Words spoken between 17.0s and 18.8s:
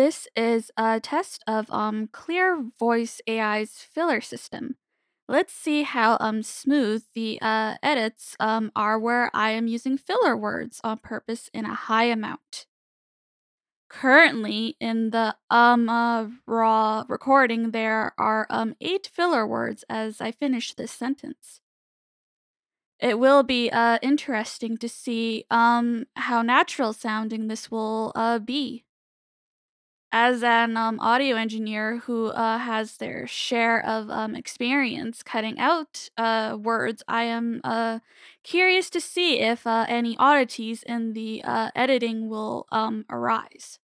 recording, there are um